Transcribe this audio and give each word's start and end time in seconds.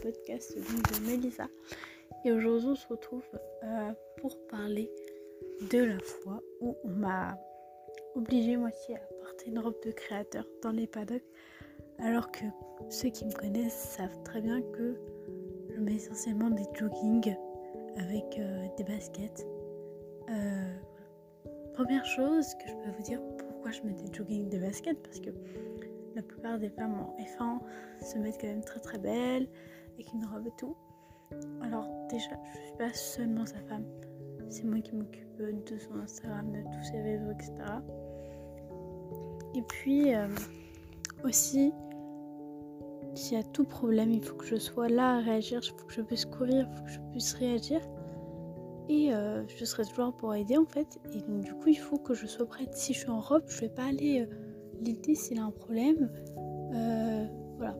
podcast 0.00 0.56
de 0.56 1.10
Melissa. 1.10 1.46
Et 2.24 2.32
aujourd'hui, 2.32 2.68
on 2.70 2.74
se 2.74 2.86
retrouve 2.86 3.24
euh, 3.62 3.92
pour 4.18 4.38
parler 4.46 4.90
de 5.70 5.84
la 5.84 5.98
fois 5.98 6.40
où 6.60 6.76
on 6.84 6.90
m'a 6.90 7.38
obligé 8.14 8.56
moitié 8.56 8.96
à 8.96 9.00
porter 9.22 9.50
une 9.50 9.58
robe 9.58 9.76
de 9.84 9.90
créateur 9.90 10.46
dans 10.62 10.70
les 10.70 10.86
paddocks. 10.86 11.24
Alors 11.98 12.30
que 12.30 12.44
ceux 12.90 13.08
qui 13.08 13.24
me 13.24 13.32
connaissent 13.32 13.96
savent 13.96 14.22
très 14.24 14.40
bien 14.40 14.60
que 14.60 14.96
je 15.74 15.80
mets 15.80 15.94
essentiellement 15.94 16.50
des 16.50 16.64
joggings 16.74 17.36
avec 17.96 18.38
euh, 18.38 18.66
des 18.76 18.84
baskets. 18.84 19.46
Euh, 20.30 20.74
Première 21.74 22.06
chose 22.06 22.54
que 22.54 22.68
je 22.68 22.74
peux 22.74 22.90
vous 22.96 23.02
dire 23.02 23.20
pourquoi 23.36 23.72
je 23.72 23.82
mets 23.82 23.94
des 23.94 24.14
joggings 24.14 24.48
des 24.48 24.60
baskets? 24.60 25.02
Parce 25.02 25.18
que 25.18 25.30
la 26.14 26.22
plupart 26.22 26.56
des 26.60 26.70
femmes 26.70 26.94
en 26.94 27.16
F1 27.20 27.58
se 28.00 28.16
mettent 28.18 28.40
quand 28.40 28.46
même 28.46 28.62
très 28.62 28.78
très 28.78 28.98
belles 28.98 29.48
avec 29.94 30.12
une 30.12 30.24
robe 30.26 30.46
et 30.46 30.52
tout. 30.56 30.76
Alors 31.62 31.88
déjà, 32.10 32.30
je 32.52 32.66
suis 32.66 32.76
pas 32.78 32.92
seulement 32.92 33.46
sa 33.46 33.58
femme, 33.68 33.84
c'est 34.48 34.64
moi 34.64 34.80
qui 34.80 34.94
m'occupe 34.94 35.36
de 35.38 35.78
son 35.78 35.98
Instagram, 35.98 36.52
de 36.52 36.62
tous 36.62 36.84
ses 36.84 37.00
réseaux, 37.00 37.30
etc. 37.32 37.52
Et 39.54 39.62
puis 39.62 40.14
euh, 40.14 40.28
aussi, 41.24 41.72
s'il 43.14 43.38
y 43.38 43.40
a 43.40 43.44
tout 43.44 43.64
problème, 43.64 44.10
il 44.12 44.22
faut 44.22 44.34
que 44.36 44.46
je 44.46 44.56
sois 44.56 44.88
là 44.88 45.16
à 45.16 45.20
réagir, 45.20 45.60
il 45.62 45.70
faut 45.70 45.86
que 45.86 45.92
je 45.92 46.02
puisse 46.02 46.24
courir, 46.24 46.68
il 46.70 46.76
faut 46.76 46.84
que 46.84 46.90
je 46.90 47.00
puisse 47.12 47.32
réagir. 47.34 47.80
Et 48.88 49.14
euh, 49.14 49.46
je 49.48 49.64
serai 49.64 49.84
toujours 49.84 50.14
pour 50.14 50.34
aider 50.34 50.58
en 50.58 50.66
fait. 50.66 51.00
Et 51.12 51.20
donc 51.20 51.40
du 51.40 51.54
coup, 51.54 51.68
il 51.68 51.78
faut 51.78 51.98
que 51.98 52.14
je 52.14 52.26
sois 52.26 52.46
prête. 52.46 52.74
Si 52.74 52.92
je 52.92 52.98
suis 53.00 53.10
en 53.10 53.20
robe, 53.20 53.44
je 53.46 53.60
vais 53.60 53.70
pas 53.70 53.84
aller 53.84 54.20
euh, 54.20 54.34
l'aider 54.82 55.14
s'il 55.14 55.38
a 55.38 55.44
un 55.44 55.50
problème. 55.50 56.10
Voilà, 57.56 57.76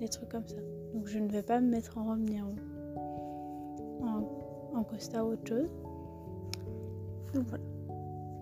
des 0.00 0.08
trucs 0.08 0.30
comme 0.30 0.46
ça. 0.46 0.56
Donc 0.94 1.06
je 1.06 1.18
ne 1.18 1.28
vais 1.28 1.42
pas 1.42 1.60
me 1.60 1.68
mettre 1.68 1.98
en 1.98 2.04
robe 2.04 2.20
ni 2.20 2.40
en, 2.40 2.54
en, 4.02 4.74
en 4.74 4.84
costa 4.84 5.24
ou 5.24 5.32
autre 5.32 5.46
chose. 5.46 5.70
Donc 7.34 7.46
voilà. 7.46 7.64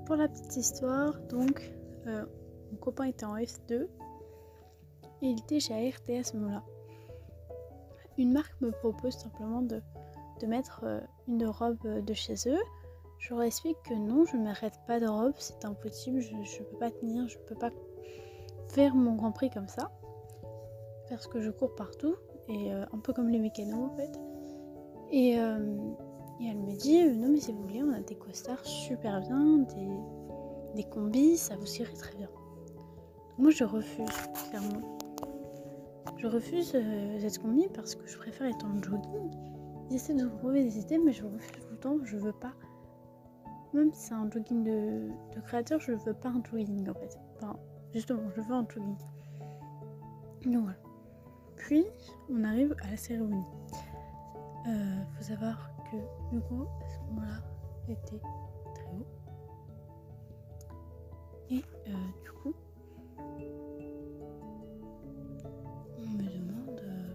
Pour 0.06 0.16
la 0.16 0.28
petite 0.28 0.56
histoire, 0.56 1.19
donc 1.28 1.70
mon 2.06 2.76
copain 2.80 3.04
était 3.04 3.26
en 3.26 3.36
F2 3.36 3.86
et 5.20 5.26
il 5.26 5.38
était 5.38 5.60
chez 5.60 5.74
ART 5.74 6.19
à 6.19 6.22
ce 6.24 6.36
moment-là. 6.36 6.62
Une 8.16 8.32
marque 8.32 8.58
me 8.60 8.70
propose 8.70 9.14
simplement 9.14 9.62
de 9.62 9.82
de 10.38 10.46
mettre 10.46 10.80
euh, 10.84 11.00
une 11.26 11.46
robe 11.46 12.04
de 12.04 12.14
chez 12.14 12.34
eux. 12.46 12.62
Je 13.19 13.34
leur 13.34 13.42
explique 13.42 13.78
que 13.82 13.94
non, 13.94 14.24
je 14.24 14.36
ne 14.36 14.44
m'arrête 14.44 14.78
pas 14.86 15.00
de 15.00 15.06
robe, 15.06 15.34
c'est 15.38 15.64
impossible, 15.64 16.20
je 16.20 16.34
ne 16.34 16.64
peux 16.64 16.76
pas 16.78 16.91
tenir, 16.91 17.26
je 17.26 17.36
ne 17.36 17.42
peux 17.44 17.56
pas 17.56 17.70
faire 18.69 18.94
mon 18.94 19.16
Grand 19.16 19.32
Prix 19.32 19.50
comme 19.50 19.69
ça. 19.69 19.91
Parce 21.08 21.26
que 21.26 21.41
je 21.41 21.50
cours 21.50 21.74
partout, 21.74 22.14
et 22.48 22.72
euh, 22.72 22.84
un 22.92 22.98
peu 22.98 23.12
comme 23.12 23.28
les 23.28 23.38
mécanos 23.38 23.91
en 23.92 23.96
fait. 23.96 24.18
Et, 25.10 25.38
euh, 25.38 25.77
elle 26.41 26.58
me 26.58 26.77
dit, 26.77 27.04
non 27.04 27.28
mais 27.30 27.41
si 27.41 27.52
vous 27.52 27.62
voulez, 27.62 27.82
on 27.82 27.92
a 27.92 28.00
des 28.00 28.14
costards 28.14 28.64
super 28.64 29.20
bien, 29.20 29.58
des, 29.58 29.88
des 30.76 30.84
combis, 30.84 31.36
ça 31.36 31.56
vous 31.56 31.76
irait 31.76 31.94
très 31.94 32.14
bien. 32.14 32.28
moi 33.38 33.50
je 33.50 33.64
refuse, 33.64 34.06
clairement. 34.50 34.98
Je 36.16 36.26
refuse 36.26 36.76
cette 37.20 37.38
combi 37.38 37.69
parce 37.74 37.94
que 37.94 38.06
je 38.06 38.16
préfère 38.19 38.48
être 38.48 38.66
en 38.66 38.82
jogging 38.82 39.30
J'essaie 39.91 40.14
de 40.14 40.26
trouver 40.26 40.64
des 40.64 40.78
idées, 40.78 40.98
mais 40.98 41.12
je 41.12 41.24
refuse 41.24 41.62
tout 41.62 41.70
le 41.70 41.78
temps. 41.78 41.96
Je 42.04 42.16
veux 42.19 42.32
pas. 42.32 42.52
Même 43.72 43.92
si 43.92 44.08
c'est 44.08 44.14
un 44.14 44.30
jogging 44.30 44.64
de, 44.64 45.10
créateur, 45.46 45.80
je 45.80 45.92
veux 45.92 46.14
pas 46.14 46.28
un 46.28 46.42
jogging 46.44 46.88
en 46.88 46.94
fait. 46.94 47.19
Enfin, 47.36 47.56
justement, 47.94 48.22
je 48.36 48.41
veux 48.42 48.54
un 48.54 48.66
jogging. 48.69 48.96
Donc 50.44 50.62
voilà. 50.64 50.78
Puis, 51.58 51.84
on 52.30 52.44
arrive 52.44 52.74
à 52.82 52.90
la 52.90 52.96
cérémonie. 52.96 53.44
Euh, 54.66 55.02
faut 55.16 55.22
savoir 55.22 55.70
que 55.91 55.96
Hugo, 56.34 56.69
à 56.84 56.88
ce 56.88 56.98
moment-là, 57.10 57.42
était 57.88 58.20
très 58.74 58.91
haut. 58.92 59.06
Et 61.50 61.62
euh, 61.88 61.92
du 62.22 62.30
coup, 62.32 62.54
on 65.98 66.06
me 66.06 66.22
demande 66.22 66.80
euh, 66.82 67.14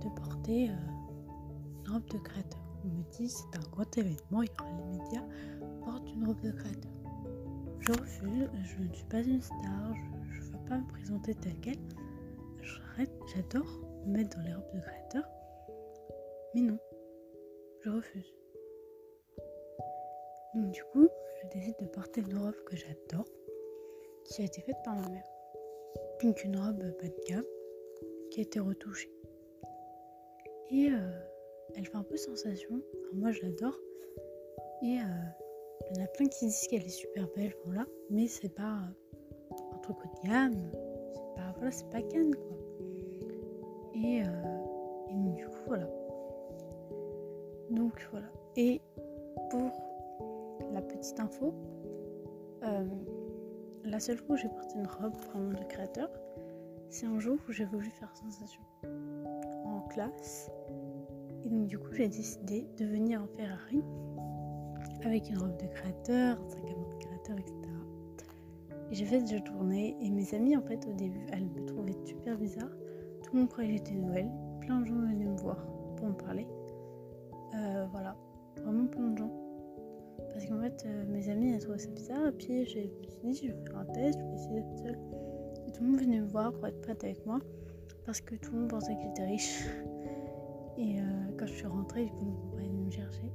de 0.00 0.08
porter 0.20 0.70
robe 1.88 2.06
de 2.10 2.18
créateur. 2.18 2.60
On 2.84 2.88
me 2.88 3.02
dit 3.12 3.28
c'est 3.28 3.56
un 3.56 3.70
grand 3.70 3.98
événement, 3.98 4.42
il 4.42 4.48
y 4.48 4.52
aura 4.60 4.70
les 4.70 4.98
médias, 4.98 5.24
porte 5.84 6.08
une 6.14 6.26
robe 6.26 6.40
de 6.40 6.52
créateur. 6.52 6.92
Je 7.80 7.92
refuse, 7.92 8.48
je 8.62 8.82
ne 8.82 8.92
suis 8.92 9.04
pas 9.06 9.20
une 9.20 9.42
star, 9.42 9.94
je 10.30 10.40
ne 10.40 10.44
veux 10.44 10.64
pas 10.68 10.78
me 10.78 10.86
présenter 10.86 11.34
telle 11.34 11.58
quelle. 11.60 11.78
J'adore 13.34 13.66
me 14.06 14.18
mettre 14.18 14.36
dans 14.36 14.42
les 14.42 14.54
robes 14.54 14.74
de 14.74 14.80
créateur, 14.80 15.24
mais 16.54 16.62
non, 16.62 16.78
je 17.80 17.90
refuse. 17.90 18.34
Donc 20.54 20.70
du 20.70 20.82
coup, 20.92 21.08
je 21.40 21.48
décide 21.48 21.74
de 21.80 21.86
porter 21.86 22.20
une 22.20 22.36
robe 22.36 22.54
que 22.66 22.76
j'adore, 22.76 23.26
qui 24.24 24.42
a 24.42 24.44
été 24.44 24.60
faite 24.60 24.76
par 24.84 24.94
ma 24.94 25.08
mère. 25.08 25.24
Donc 26.22 26.44
une 26.44 26.56
robe 26.56 26.78
bas 26.78 27.08
de 27.08 27.24
gamme, 27.26 27.44
qui 28.30 28.40
a 28.40 28.42
été 28.42 28.60
retouchée. 28.60 29.10
Et 30.70 30.90
euh, 30.90 31.10
elle 31.76 31.86
fait 31.86 31.96
un 31.96 32.04
peu 32.04 32.16
sensation. 32.16 32.82
moi, 33.14 33.30
je 33.30 33.42
l'adore. 33.42 33.78
Et 34.82 34.98
euh, 34.98 35.32
il 35.90 35.96
y 35.96 36.00
en 36.00 36.04
a 36.04 36.08
plein 36.08 36.26
qui 36.26 36.46
disent 36.46 36.66
qu'elle 36.68 36.84
est 36.84 36.88
super 36.88 37.28
belle, 37.36 37.54
voilà. 37.64 37.86
Mais 38.10 38.26
c'est 38.26 38.54
pas 38.54 38.62
un 38.62 39.78
truc 39.82 39.96
haut 39.98 40.22
de 40.22 40.28
gamme. 40.28 40.72
Voilà, 41.62 41.76
c'est 41.76 41.90
pas 41.90 42.02
canne, 42.02 42.34
quoi. 42.34 42.56
Et, 43.94 44.20
euh, 44.24 45.10
et 45.10 45.30
du 45.36 45.46
coup, 45.46 45.62
voilà. 45.68 45.88
Donc, 47.70 48.04
voilà. 48.10 48.26
Et 48.56 48.80
pour 49.48 49.70
la 50.72 50.82
petite 50.82 51.20
info, 51.20 51.54
euh, 52.64 52.84
la 53.84 54.00
seule 54.00 54.16
fois 54.16 54.34
où 54.34 54.36
j'ai 54.36 54.48
porté 54.48 54.76
une 54.76 54.88
robe 54.88 55.14
vraiment 55.14 55.52
de 55.52 55.64
créateur, 55.66 56.10
c'est 56.90 57.06
un 57.06 57.20
jour 57.20 57.38
où 57.48 57.52
j'ai 57.52 57.66
voulu 57.66 57.90
faire 57.90 58.12
sensation 58.16 58.62
en 59.64 59.82
classe 59.82 60.50
et 61.44 61.48
donc 61.48 61.66
du 61.66 61.78
coup 61.78 61.92
j'ai 61.92 62.08
décidé 62.08 62.66
de 62.76 62.84
venir 62.84 63.22
en 63.22 63.26
Ferrari 63.36 63.82
avec 65.04 65.30
une 65.30 65.38
robe 65.38 65.56
de 65.56 65.66
créateur, 65.68 66.40
un 66.40 66.48
sac 66.48 66.64
à 66.64 66.76
main 66.76 66.88
de 66.88 67.04
créateur, 67.04 67.38
etc. 67.38 67.71
J'ai 68.92 69.06
fait 69.06 69.26
cette 69.26 69.46
journée 69.46 69.96
et 70.02 70.10
mes 70.10 70.34
amis 70.34 70.54
en 70.54 70.60
fait 70.60 70.86
au 70.86 70.92
début 70.92 71.26
elles 71.32 71.46
me 71.46 71.64
trouvaient 71.64 71.96
super 72.04 72.36
bizarre. 72.36 72.68
Tout 73.22 73.32
le 73.32 73.40
monde 73.40 73.48
croyait 73.48 73.70
que 73.70 73.76
j'étais 73.78 73.94
Noël. 73.94 74.30
Plein 74.60 74.82
de 74.82 74.86
gens 74.86 75.00
venaient 75.00 75.24
me 75.24 75.36
voir 75.38 75.66
pour 75.96 76.08
me 76.08 76.12
parler. 76.12 76.46
Euh, 77.54 77.86
voilà, 77.90 78.14
vraiment 78.62 78.86
plein 78.86 79.08
de 79.08 79.16
gens. 79.16 79.32
Parce 80.34 80.44
qu'en 80.44 80.60
fait 80.60 80.84
euh, 80.84 81.06
mes 81.06 81.26
amis 81.30 81.52
elles 81.52 81.62
trouvaient 81.62 81.78
ça 81.78 81.88
bizarre 81.88 82.26
et 82.26 82.32
puis 82.32 82.66
je 82.66 82.80
me 82.80 83.08
suis 83.08 83.20
dit 83.22 83.48
je 83.48 83.52
vais 83.52 83.64
faire 83.64 83.78
un 83.78 83.84
test, 83.86 84.18
je 84.20 84.26
vais 84.26 84.34
essayer 84.34 84.60
d'être 84.60 84.78
seule. 84.78 84.98
Et 85.66 85.72
tout 85.72 85.82
le 85.82 85.88
monde 85.88 86.00
venait 86.00 86.20
me 86.20 86.26
voir 86.26 86.52
pour 86.52 86.66
être 86.66 86.80
prête 86.82 87.02
avec 87.02 87.24
moi 87.24 87.38
parce 88.04 88.20
que 88.20 88.34
tout 88.34 88.52
le 88.52 88.58
monde 88.58 88.70
pensait 88.70 88.94
que 88.94 89.02
j'étais 89.04 89.24
riche. 89.24 89.64
Et 90.76 91.00
euh, 91.00 91.02
quand 91.38 91.46
je 91.46 91.54
suis 91.54 91.66
rentrée, 91.66 92.12
ils 92.20 92.58
venir 92.58 92.84
me 92.84 92.90
chercher. 92.90 93.32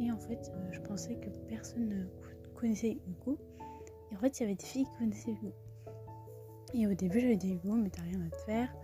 Et 0.00 0.10
en 0.10 0.18
fait, 0.18 0.50
je 0.70 0.80
pensais 0.80 1.14
que 1.16 1.28
personne 1.46 1.88
ne 1.88 2.04
connaissait 2.54 2.96
Hugo. 3.06 3.38
En 4.14 4.18
fait, 4.18 4.38
il 4.38 4.42
y 4.42 4.46
avait 4.46 4.54
des 4.54 4.64
filles 4.64 4.84
qui 4.84 4.98
connaissaient 4.98 5.32
Hugo. 5.32 5.52
Et 6.72 6.86
au 6.86 6.94
début, 6.94 7.20
j'avais 7.20 7.36
dit 7.36 7.54
Hugo, 7.54 7.74
mais 7.74 7.90
t'as 7.90 8.02
rien 8.02 8.20
à 8.24 8.30
te 8.30 8.40
faire, 8.42 8.74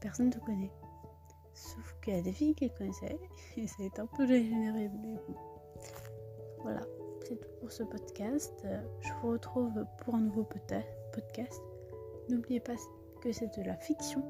personne 0.00 0.26
ne 0.26 0.32
te 0.32 0.38
connaît. 0.38 0.72
Sauf 1.52 1.96
qu'il 2.02 2.14
y 2.14 2.18
a 2.18 2.22
des 2.22 2.32
filles 2.32 2.54
qui 2.54 2.66
le 2.66 2.76
connaissaient, 2.76 3.18
et 3.56 3.66
ça 3.66 3.82
a 3.82 3.86
été 3.86 4.00
un 4.00 4.06
peu 4.06 4.26
dégénéré, 4.26 4.88
mais 4.88 5.16
bon. 5.26 5.34
Voilà, 6.62 6.80
c'est 7.26 7.40
tout 7.40 7.48
pour 7.60 7.72
ce 7.72 7.82
podcast. 7.82 8.66
Je 9.00 9.12
vous 9.20 9.30
retrouve 9.30 9.84
pour 9.98 10.14
un 10.14 10.20
nouveau 10.20 10.44
podcast. 10.44 11.60
N'oubliez 12.28 12.60
pas 12.60 12.74
que 13.20 13.32
c'est 13.32 13.58
de 13.58 13.64
la 13.64 13.76
fiction 13.76 14.22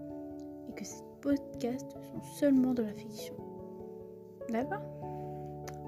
et 0.69 0.75
que 0.75 0.85
ces 0.85 1.03
podcasts 1.21 1.93
sont 1.93 2.23
seulement 2.23 2.75
de 2.75 2.83
la 2.83 2.93
fiction. 2.95 3.35
D'accord? 4.49 4.83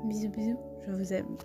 Bisous 0.05 0.31
bisous, 0.31 0.59
je 0.87 0.93
vous 0.93 1.13
aime. 1.13 1.37